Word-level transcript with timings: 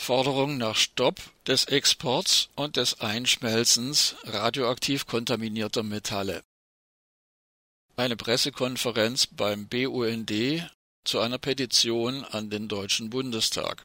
Forderung 0.00 0.56
nach 0.56 0.76
Stopp 0.76 1.20
des 1.46 1.66
Exports 1.66 2.48
und 2.56 2.76
des 2.76 3.00
Einschmelzens 3.00 4.16
radioaktiv 4.24 5.06
kontaminierter 5.06 5.82
Metalle. 5.82 6.42
Eine 7.96 8.16
Pressekonferenz 8.16 9.26
beim 9.26 9.68
BUND 9.68 10.32
zu 11.04 11.20
einer 11.20 11.36
Petition 11.36 12.24
an 12.24 12.48
den 12.48 12.66
Deutschen 12.66 13.10
Bundestag. 13.10 13.84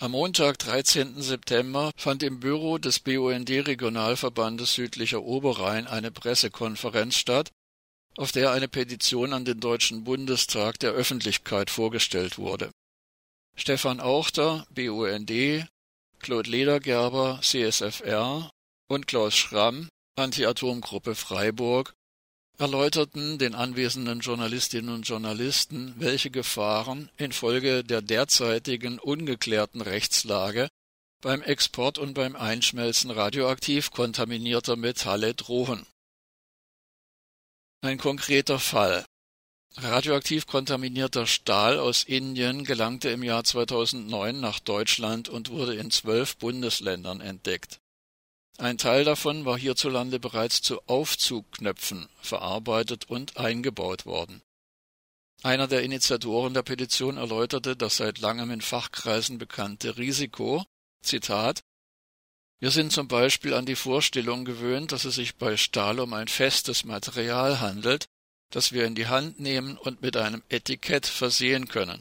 Am 0.00 0.12
Montag, 0.12 0.58
13. 0.60 1.20
September, 1.20 1.90
fand 1.94 2.22
im 2.22 2.40
Büro 2.40 2.78
des 2.78 3.00
BUND 3.00 3.50
Regionalverbandes 3.50 4.72
Südlicher 4.72 5.22
Oberrhein 5.22 5.86
eine 5.86 6.10
Pressekonferenz 6.10 7.16
statt, 7.16 7.52
auf 8.16 8.32
der 8.32 8.50
eine 8.50 8.68
Petition 8.68 9.34
an 9.34 9.44
den 9.44 9.60
Deutschen 9.60 10.04
Bundestag 10.04 10.78
der 10.78 10.92
Öffentlichkeit 10.92 11.68
vorgestellt 11.68 12.38
wurde 12.38 12.70
Stefan 13.56 14.00
Auchter 14.00 14.66
(BUND), 14.70 15.68
Claude 16.18 16.50
Ledergerber 16.50 17.40
(CSFR) 17.40 18.50
und 18.88 19.06
Klaus 19.06 19.36
Schramm 19.36 19.88
(Anti-Atom-Gruppe 20.16 21.14
Freiburg) 21.14 21.94
erläuterten 22.58 23.38
den 23.38 23.54
anwesenden 23.54 24.20
Journalistinnen 24.20 24.94
und 24.94 25.08
Journalisten, 25.08 25.94
welche 25.98 26.30
Gefahren 26.30 27.10
infolge 27.16 27.84
der 27.84 28.02
derzeitigen 28.02 28.98
ungeklärten 28.98 29.80
Rechtslage 29.80 30.68
beim 31.20 31.40
Export 31.40 31.98
und 31.98 32.14
beim 32.14 32.36
Einschmelzen 32.36 33.10
radioaktiv 33.10 33.92
kontaminierter 33.92 34.76
Metalle 34.76 35.32
drohen. 35.34 35.86
Ein 37.80 37.98
konkreter 37.98 38.58
Fall 38.58 39.04
Radioaktiv 39.76 40.46
kontaminierter 40.46 41.26
Stahl 41.26 41.78
aus 41.80 42.04
Indien 42.04 42.64
gelangte 42.64 43.10
im 43.10 43.24
Jahr 43.24 43.42
2009 43.42 44.38
nach 44.38 44.60
Deutschland 44.60 45.28
und 45.28 45.50
wurde 45.50 45.74
in 45.74 45.90
zwölf 45.90 46.36
Bundesländern 46.36 47.20
entdeckt. 47.20 47.80
Ein 48.58 48.78
Teil 48.78 49.04
davon 49.04 49.44
war 49.44 49.58
hierzulande 49.58 50.20
bereits 50.20 50.62
zu 50.62 50.80
Aufzugknöpfen 50.86 52.08
verarbeitet 52.22 53.10
und 53.10 53.36
eingebaut 53.36 54.06
worden. 54.06 54.42
Einer 55.42 55.66
der 55.66 55.82
Initiatoren 55.82 56.54
der 56.54 56.62
Petition 56.62 57.16
erläuterte 57.16 57.76
das 57.76 57.96
seit 57.96 58.20
langem 58.20 58.52
in 58.52 58.60
Fachkreisen 58.60 59.38
bekannte 59.38 59.98
Risiko, 59.98 60.64
Zitat, 61.02 61.62
wir 62.60 62.70
sind 62.70 62.92
zum 62.92 63.08
Beispiel 63.08 63.52
an 63.52 63.66
die 63.66 63.76
Vorstellung 63.76 64.44
gewöhnt, 64.44 64.92
dass 64.92 65.04
es 65.04 65.16
sich 65.16 65.36
bei 65.36 65.56
Stahl 65.56 65.98
um 65.98 66.14
ein 66.14 66.28
festes 66.28 66.84
Material 66.84 67.60
handelt, 67.60 68.06
das 68.50 68.72
wir 68.72 68.84
in 68.84 68.94
die 68.94 69.06
Hand 69.06 69.40
nehmen 69.40 69.76
und 69.76 70.02
mit 70.02 70.16
einem 70.16 70.42
Etikett 70.48 71.06
versehen 71.06 71.68
können. 71.68 72.00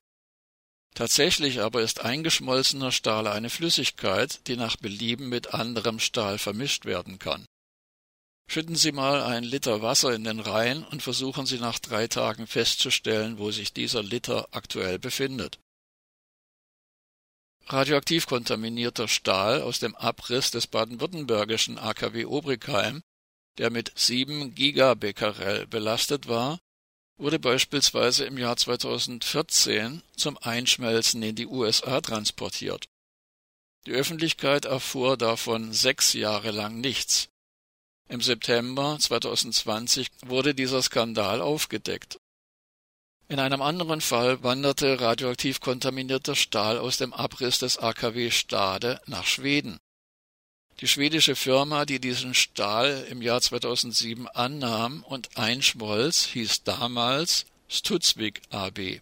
Tatsächlich 0.94 1.62
aber 1.62 1.82
ist 1.82 2.02
eingeschmolzener 2.02 2.92
Stahl 2.92 3.28
eine 3.28 3.50
Flüssigkeit, 3.50 4.48
die 4.48 4.56
nach 4.56 4.76
Belieben 4.76 5.28
mit 5.30 5.54
anderem 5.54 6.00
Stahl 6.00 6.38
vermischt 6.38 6.86
werden 6.86 7.18
kann. 7.18 7.46
Schütten 8.48 8.76
Sie 8.76 8.92
mal 8.92 9.24
einen 9.24 9.46
Liter 9.46 9.82
Wasser 9.82 10.14
in 10.14 10.24
den 10.24 10.40
Rhein 10.40 10.84
und 10.84 11.02
versuchen 11.02 11.46
Sie 11.46 11.60
nach 11.60 11.80
drei 11.80 12.08
Tagen 12.08 12.46
festzustellen, 12.46 13.40
wo 13.40 13.52
sich 13.52 13.74
dieser 13.74 14.04
Liter 14.04 14.48
aktuell 14.52 15.00
befindet. 15.00 15.58
Radioaktiv 17.68 18.28
kontaminierter 18.28 19.08
Stahl 19.08 19.62
aus 19.62 19.80
dem 19.80 19.96
Abriss 19.96 20.52
des 20.52 20.68
baden-württembergischen 20.68 21.80
AKW 21.80 22.26
Obrigheim 22.26 23.02
der 23.58 23.70
mit 23.70 23.92
sieben 23.96 24.56
Gigabecquerel 24.56 25.68
belastet 25.68 26.28
war, 26.28 26.60
wurde 27.18 27.40
beispielsweise 27.40 28.26
im 28.26 28.38
Jahr 28.38 28.58
2014 28.58 30.02
zum 30.16 30.38
Einschmelzen 30.40 31.22
in 31.24 31.36
die 31.36 31.48
USA 31.48 32.02
transportiert. 32.02 32.88
Die 33.86 33.92
Öffentlichkeit 33.92 34.66
erfuhr 34.66 35.18
davon 35.18 35.74
sechs 35.74 36.14
Jahre 36.14 36.52
lang 36.52 36.80
nichts. 36.80 37.30
Im 38.10 38.22
September 38.22 38.98
2020 39.00 40.08
wurde 40.26 40.56
dieser 40.56 40.82
Skandal 40.82 41.42
aufgedeckt. 41.42 42.18
In 43.30 43.40
einem 43.40 43.62
anderen 43.62 44.02
Fall 44.02 44.44
wanderte 44.44 45.00
radioaktiv 45.00 45.60
kontaminierter 45.60 46.36
Stahl 46.36 46.78
aus 46.78 46.98
dem 46.98 47.14
Abriss 47.14 47.60
des 47.60 47.78
AKW 47.78 48.32
Stade 48.32 49.02
nach 49.06 49.26
Schweden. 49.26 49.80
Die 50.80 50.88
schwedische 50.88 51.36
Firma, 51.36 51.86
die 51.86 52.00
diesen 52.00 52.34
Stahl 52.34 53.06
im 53.10 53.22
Jahr 53.22 53.42
2007 53.42 54.28
annahm 54.28 55.04
und 55.04 55.38
einschmolz, 55.38 56.26
hieß 56.26 56.64
damals 56.64 57.46
Studsvik 57.70 58.42
AB. 58.50 59.02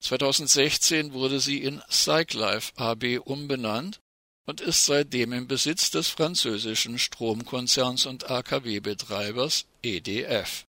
2016 0.00 1.12
wurde 1.12 1.40
sie 1.40 1.62
in 1.62 1.82
Cyclife 1.90 2.72
AB 2.76 3.18
umbenannt 3.24 4.00
und 4.46 4.60
ist 4.60 4.86
seitdem 4.86 5.32
im 5.32 5.48
Besitz 5.48 5.90
des 5.90 6.08
französischen 6.08 6.98
Stromkonzerns 6.98 8.06
und 8.06 8.30
AKW-Betreibers 8.30 9.66
EDF 9.82 10.67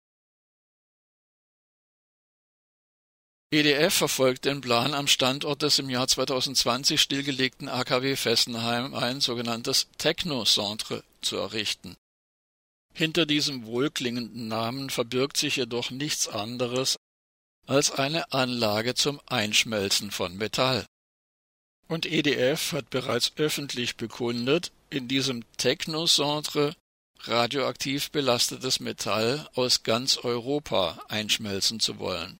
EDF 3.51 3.93
verfolgt 3.93 4.45
den 4.45 4.61
Plan, 4.61 4.93
am 4.93 5.07
Standort 5.07 5.61
des 5.61 5.77
im 5.77 5.89
Jahr 5.89 6.07
2020 6.07 6.99
stillgelegten 6.99 7.69
AKW 7.69 8.15
Fessenheim 8.15 8.95
ein 8.95 9.21
sogenanntes 9.21 9.87
Technocentre 9.97 11.03
zu 11.21 11.37
errichten. 11.37 11.95
Hinter 12.93 13.25
diesem 13.25 13.65
wohlklingenden 13.65 14.47
Namen 14.47 14.89
verbirgt 14.89 15.37
sich 15.37 15.57
jedoch 15.57 15.91
nichts 15.91 16.27
anderes 16.27 16.97
als 17.67 17.91
eine 17.91 18.31
Anlage 18.31 18.95
zum 18.95 19.21
Einschmelzen 19.27 20.11
von 20.11 20.37
Metall. 20.37 20.85
Und 21.87 22.05
EDF 22.05 22.71
hat 22.71 22.89
bereits 22.89 23.33
öffentlich 23.35 23.95
bekundet, 23.95 24.71
in 24.89 25.07
diesem 25.07 25.43
Technocentre 25.57 26.75
radioaktiv 27.21 28.09
belastetes 28.11 28.79
Metall 28.79 29.47
aus 29.53 29.83
ganz 29.83 30.17
Europa 30.17 31.03
einschmelzen 31.09 31.79
zu 31.79 31.99
wollen 31.99 32.39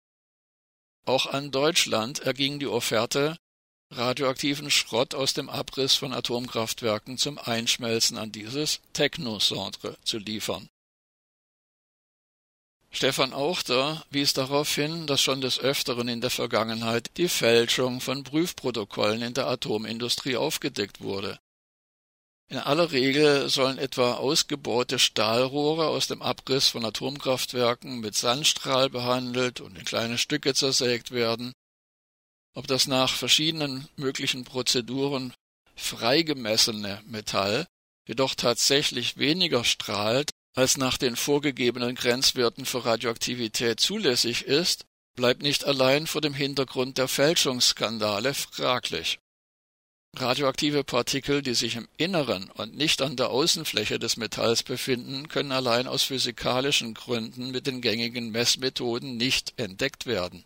auch 1.06 1.28
an 1.28 1.52
Deutschland 1.52 2.20
erging 2.20 2.60
die 2.60 2.68
Offerte, 2.68 3.38
radioaktiven 3.92 4.72
Schrott 4.72 5.16
aus 5.16 5.34
dem 5.34 5.50
Abriss 5.50 5.96
von 5.96 6.14
Atomkraftwerken 6.14 7.18
zum 7.18 7.38
Einschmelzen 7.38 8.18
an 8.18 8.32
dieses 8.32 8.82
Technocentre 8.94 9.98
zu 10.04 10.18
liefern. 10.18 10.68
Stefan 12.92 13.34
Auchter 13.34 14.06
wies 14.10 14.34
darauf 14.34 14.74
hin, 14.74 15.06
dass 15.06 15.22
schon 15.22 15.42
des 15.42 15.60
Öfteren 15.60 16.08
in 16.08 16.22
der 16.22 16.30
Vergangenheit 16.30 17.12
die 17.18 17.28
Fälschung 17.28 18.00
von 18.00 18.24
Prüfprotokollen 18.24 19.22
in 19.22 19.34
der 19.34 19.48
Atomindustrie 19.48 20.38
aufgedeckt 20.38 21.02
wurde 21.02 21.40
in 22.48 22.58
aller 22.58 22.92
Regel 22.92 23.50
sollen 23.50 23.80
etwa 23.80 24.14
ausgebaute 24.14 25.00
Stahlrohre 25.00 25.88
aus 25.88 26.08
dem 26.08 26.22
Abriss 26.22 26.68
von 26.68 26.86
Atomkraftwerken 26.86 28.00
mit 28.00 28.16
Sandstrahl 28.16 28.90
behandelt 28.90 29.62
und 29.62 29.78
in 29.78 29.86
kleine 29.86 30.18
Stücke 30.18 30.54
zersägt 30.54 31.12
werden. 31.12 31.54
Ob 32.54 32.68
das 32.68 32.88
nach 32.88 33.14
verschiedenen 33.14 33.88
möglichen 33.96 34.44
Prozeduren 34.44 35.34
freigemessene 35.76 37.02
Metall 37.06 37.68
jedoch 38.08 38.36
tatsächlich 38.36 39.18
weniger 39.18 39.64
strahlt, 39.64 40.30
als 40.56 40.78
nach 40.78 40.98
den 40.98 41.16
vorgegebenen 41.16 41.96
Grenzwerten 41.96 42.66
für 42.66 42.86
Radioaktivität 42.86 43.80
zulässig 43.80 44.44
ist, 44.44 44.86
bleibt 45.16 45.42
nicht 45.42 45.66
allein 45.66 46.08
vor 46.08 46.22
dem 46.22 46.34
Hintergrund 46.34 46.98
der 46.98 47.08
Fälschungsskandale 47.08 48.34
fraglich 48.34 49.20
Radioaktive 50.18 50.84
Partikel, 50.86 51.42
die 51.42 51.56
sich 51.56 51.76
im 51.76 51.90
Inneren 51.98 52.50
und 52.52 52.76
nicht 52.76 53.02
an 53.02 53.18
der 53.18 53.30
Außenfläche 53.30 54.00
des 54.00 54.16
Metalls 54.16 54.64
befinden, 54.64 55.28
können 55.28 55.52
allein 55.52 55.88
aus 55.88 56.04
physikalischen 56.04 56.94
Gründen 56.94 57.52
mit 57.52 57.68
den 57.68 57.82
gängigen 57.82 58.30
Messmethoden 58.32 59.18
nicht 59.18 59.54
entdeckt 59.58 60.06
werden. 60.06 60.46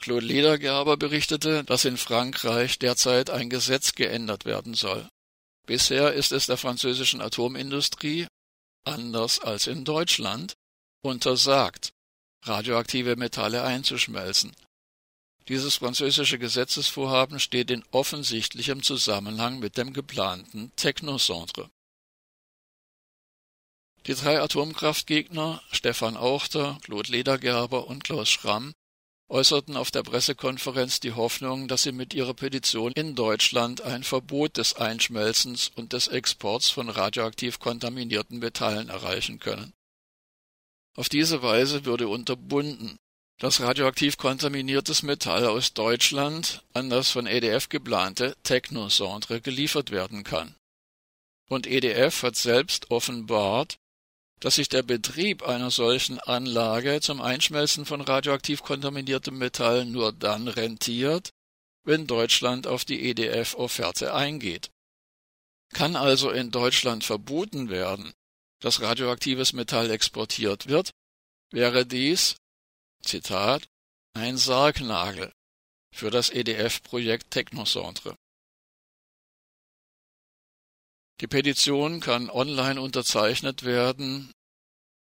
Claude 0.00 0.26
Ledergerber 0.26 0.96
berichtete, 0.96 1.64
dass 1.64 1.84
in 1.84 1.96
Frankreich 1.96 2.78
derzeit 2.78 3.30
ein 3.30 3.50
Gesetz 3.50 3.94
geändert 3.94 4.44
werden 4.44 4.74
soll. 4.74 5.08
Bisher 5.66 6.12
ist 6.12 6.30
es 6.30 6.46
der 6.46 6.56
französischen 6.56 7.20
Atomindustrie, 7.20 8.28
anders 8.84 9.40
als 9.40 9.66
in 9.66 9.84
Deutschland, 9.84 10.54
untersagt, 11.02 11.92
radioaktive 12.44 13.16
Metalle 13.16 13.64
einzuschmelzen 13.64 14.52
dieses 15.48 15.76
französische 15.76 16.38
Gesetzesvorhaben 16.38 17.40
steht 17.40 17.70
in 17.70 17.84
offensichtlichem 17.90 18.82
Zusammenhang 18.82 19.58
mit 19.58 19.78
dem 19.78 19.92
geplanten 19.92 20.72
Technocentre. 20.76 21.70
Die 24.06 24.14
drei 24.14 24.40
Atomkraftgegner 24.40 25.62
Stefan 25.72 26.16
Auchter, 26.16 26.78
Claude 26.82 27.10
Ledergerber 27.10 27.86
und 27.86 28.04
Klaus 28.04 28.28
Schramm 28.28 28.74
äußerten 29.28 29.76
auf 29.76 29.90
der 29.90 30.02
Pressekonferenz 30.02 31.00
die 31.00 31.12
Hoffnung, 31.12 31.68
dass 31.68 31.82
sie 31.82 31.92
mit 31.92 32.14
ihrer 32.14 32.32
Petition 32.34 32.92
in 32.92 33.14
Deutschland 33.14 33.82
ein 33.82 34.02
Verbot 34.02 34.56
des 34.56 34.74
Einschmelzens 34.74 35.70
und 35.74 35.92
des 35.92 36.08
Exports 36.08 36.70
von 36.70 36.88
radioaktiv 36.88 37.58
kontaminierten 37.58 38.38
Metallen 38.38 38.88
erreichen 38.88 39.38
können. 39.38 39.74
Auf 40.96 41.08
diese 41.08 41.42
Weise 41.42 41.84
würde 41.84 42.08
unterbunden, 42.08 42.96
dass 43.38 43.60
radioaktiv 43.60 44.16
kontaminiertes 44.16 45.02
Metall 45.02 45.46
aus 45.46 45.72
Deutschland 45.72 46.64
an 46.72 46.90
das 46.90 47.10
von 47.10 47.26
EDF 47.26 47.68
geplante 47.68 48.36
Technocentre 48.42 49.40
geliefert 49.40 49.90
werden 49.90 50.24
kann. 50.24 50.56
Und 51.48 51.66
EDF 51.66 52.22
hat 52.24 52.36
selbst 52.36 52.90
offenbart, 52.90 53.78
dass 54.40 54.56
sich 54.56 54.68
der 54.68 54.82
Betrieb 54.82 55.42
einer 55.42 55.70
solchen 55.70 56.18
Anlage 56.18 57.00
zum 57.00 57.20
Einschmelzen 57.20 57.86
von 57.86 58.00
radioaktiv 58.00 58.62
kontaminiertem 58.62 59.36
Metall 59.38 59.84
nur 59.84 60.12
dann 60.12 60.48
rentiert, 60.48 61.30
wenn 61.84 62.06
Deutschland 62.06 62.66
auf 62.66 62.84
die 62.84 63.08
EDF-Offerte 63.08 64.14
eingeht. 64.14 64.70
Kann 65.72 65.96
also 65.96 66.30
in 66.30 66.50
Deutschland 66.50 67.04
verboten 67.04 67.70
werden, 67.70 68.12
dass 68.60 68.80
radioaktives 68.80 69.52
Metall 69.52 69.90
exportiert 69.90 70.68
wird, 70.68 70.90
wäre 71.50 71.86
dies, 71.86 72.36
Zitat, 73.08 73.68
ein 74.12 74.36
Sargnagel 74.36 75.32
für 75.94 76.10
das 76.10 76.30
EDF-Projekt 76.30 77.30
Technocentre. 77.30 78.14
Die 81.20 81.26
Petition 81.26 82.00
kann 82.00 82.30
online 82.30 82.80
unterzeichnet 82.80 83.64
werden. 83.64 84.32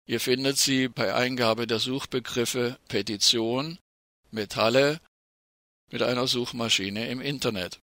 Ihr 0.07 0.21
findet 0.21 0.57
sie 0.57 0.89
bei 0.89 1.15
Eingabe 1.15 1.67
der 1.67 1.81
Suchbegriffe 1.81 2.79
Petition 2.89 3.79
Metalle 4.31 5.01
mit 5.91 6.03
einer 6.03 6.27
Suchmaschine 6.27 7.09
im 7.09 7.21
Internet. 7.21 7.81